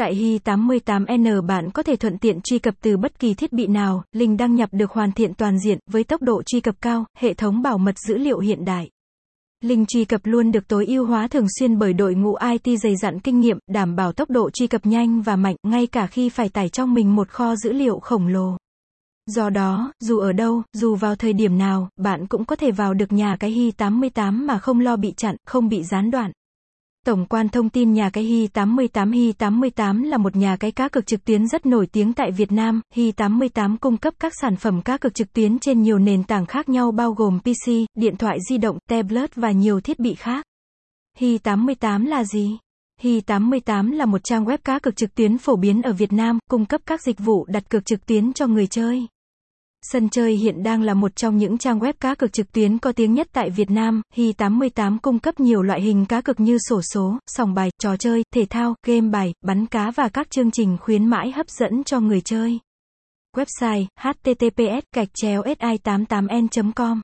Tại 0.00 0.14
Hi88N 0.14 1.46
bạn 1.46 1.70
có 1.70 1.82
thể 1.82 1.96
thuận 1.96 2.18
tiện 2.18 2.40
truy 2.40 2.58
cập 2.58 2.74
từ 2.80 2.96
bất 2.96 3.18
kỳ 3.18 3.34
thiết 3.34 3.52
bị 3.52 3.66
nào, 3.66 4.02
link 4.12 4.38
đăng 4.38 4.54
nhập 4.54 4.68
được 4.72 4.90
hoàn 4.90 5.12
thiện 5.12 5.34
toàn 5.34 5.58
diện, 5.58 5.78
với 5.90 6.04
tốc 6.04 6.22
độ 6.22 6.42
truy 6.42 6.60
cập 6.60 6.74
cao, 6.80 7.04
hệ 7.18 7.34
thống 7.34 7.62
bảo 7.62 7.78
mật 7.78 7.98
dữ 7.98 8.18
liệu 8.18 8.38
hiện 8.38 8.64
đại. 8.64 8.90
Linh 9.60 9.86
truy 9.86 10.04
cập 10.04 10.20
luôn 10.24 10.52
được 10.52 10.68
tối 10.68 10.86
ưu 10.86 11.06
hóa 11.06 11.28
thường 11.28 11.46
xuyên 11.58 11.78
bởi 11.78 11.92
đội 11.92 12.14
ngũ 12.14 12.34
IT 12.34 12.80
dày 12.80 12.96
dặn 12.96 13.20
kinh 13.20 13.40
nghiệm, 13.40 13.58
đảm 13.68 13.96
bảo 13.96 14.12
tốc 14.12 14.30
độ 14.30 14.50
truy 14.50 14.66
cập 14.66 14.86
nhanh 14.86 15.22
và 15.22 15.36
mạnh, 15.36 15.56
ngay 15.62 15.86
cả 15.86 16.06
khi 16.06 16.28
phải 16.28 16.48
tải 16.48 16.68
trong 16.68 16.94
mình 16.94 17.16
một 17.16 17.28
kho 17.28 17.56
dữ 17.56 17.72
liệu 17.72 17.98
khổng 17.98 18.26
lồ. 18.26 18.56
Do 19.26 19.50
đó, 19.50 19.92
dù 20.00 20.18
ở 20.18 20.32
đâu, 20.32 20.62
dù 20.72 20.94
vào 20.94 21.16
thời 21.16 21.32
điểm 21.32 21.58
nào, 21.58 21.88
bạn 21.96 22.26
cũng 22.26 22.44
có 22.44 22.56
thể 22.56 22.70
vào 22.70 22.94
được 22.94 23.12
nhà 23.12 23.36
cái 23.40 23.50
Hi88 23.50 24.32
mà 24.32 24.58
không 24.58 24.80
lo 24.80 24.96
bị 24.96 25.12
chặn, 25.16 25.36
không 25.46 25.68
bị 25.68 25.82
gián 25.82 26.10
đoạn. 26.10 26.32
Tổng 27.06 27.26
quan 27.26 27.48
thông 27.48 27.68
tin 27.68 27.92
nhà 27.92 28.10
cái 28.10 28.24
Hi88 28.24 29.10
Hi88 29.10 30.04
là 30.04 30.16
một 30.16 30.36
nhà 30.36 30.56
cái 30.56 30.72
cá 30.72 30.88
cược 30.88 31.06
trực 31.06 31.24
tuyến 31.24 31.46
rất 31.48 31.66
nổi 31.66 31.86
tiếng 31.86 32.12
tại 32.12 32.30
Việt 32.30 32.52
Nam. 32.52 32.80
Hi88 32.94 33.76
cung 33.80 33.96
cấp 33.96 34.14
các 34.18 34.32
sản 34.40 34.56
phẩm 34.56 34.82
cá 34.82 34.96
cược 34.96 35.14
trực 35.14 35.32
tuyến 35.32 35.58
trên 35.58 35.82
nhiều 35.82 35.98
nền 35.98 36.24
tảng 36.24 36.46
khác 36.46 36.68
nhau 36.68 36.92
bao 36.92 37.12
gồm 37.12 37.40
PC, 37.40 37.72
điện 37.94 38.16
thoại 38.16 38.38
di 38.48 38.58
động, 38.58 38.78
tablet 38.88 39.34
và 39.34 39.50
nhiều 39.50 39.80
thiết 39.80 39.98
bị 39.98 40.14
khác. 40.14 40.44
Hi88 41.18 42.06
là 42.06 42.24
gì? 42.24 42.58
Hi88 43.02 43.92
là 43.92 44.06
một 44.06 44.24
trang 44.24 44.44
web 44.44 44.58
cá 44.64 44.78
cược 44.78 44.96
trực 44.96 45.14
tuyến 45.14 45.38
phổ 45.38 45.56
biến 45.56 45.82
ở 45.82 45.92
Việt 45.92 46.12
Nam, 46.12 46.38
cung 46.50 46.64
cấp 46.64 46.80
các 46.86 47.02
dịch 47.02 47.18
vụ 47.18 47.46
đặt 47.48 47.70
cược 47.70 47.86
trực 47.86 48.06
tuyến 48.06 48.32
cho 48.32 48.46
người 48.46 48.66
chơi. 48.66 49.06
Sân 49.82 50.08
chơi 50.08 50.34
hiện 50.34 50.62
đang 50.62 50.82
là 50.82 50.94
một 50.94 51.16
trong 51.16 51.36
những 51.36 51.58
trang 51.58 51.78
web 51.78 51.92
cá 52.00 52.14
cược 52.14 52.32
trực 52.32 52.52
tuyến 52.52 52.78
có 52.78 52.92
tiếng 52.92 53.14
nhất 53.14 53.28
tại 53.32 53.50
Việt 53.50 53.70
Nam. 53.70 54.02
Hi88 54.16 54.98
cung 55.02 55.18
cấp 55.18 55.40
nhiều 55.40 55.62
loại 55.62 55.80
hình 55.80 56.06
cá 56.06 56.20
cược 56.20 56.40
như 56.40 56.58
sổ 56.68 56.80
số, 56.94 57.18
sòng 57.26 57.54
bài, 57.54 57.70
trò 57.82 57.96
chơi, 57.96 58.22
thể 58.34 58.44
thao, 58.50 58.74
game 58.86 59.08
bài, 59.08 59.32
bắn 59.46 59.66
cá 59.66 59.90
và 59.90 60.08
các 60.08 60.30
chương 60.30 60.50
trình 60.50 60.76
khuyến 60.80 61.06
mãi 61.06 61.30
hấp 61.30 61.50
dẫn 61.50 61.84
cho 61.84 62.00
người 62.00 62.20
chơi. 62.20 62.58
Website: 63.36 63.86
https 64.00 64.82
si 65.14 65.54
88 65.54 66.26
n 66.40 66.72
com 66.76 67.00